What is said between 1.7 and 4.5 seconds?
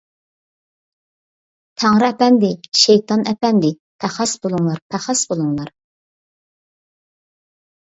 تەڭرى ئەپەندى، شەيتان ئەپەندى، پەخەس